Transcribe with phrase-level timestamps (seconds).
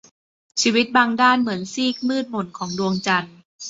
[0.61, 3.35] ชีวิตบางด้านเหมือนซีกมืดหม่นของดวงจันทร์